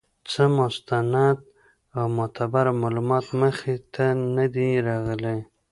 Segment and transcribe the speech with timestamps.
[0.29, 1.37] څۀ مستند
[1.97, 5.37] او معتبر معلومات مخې ته نۀ دي راغلي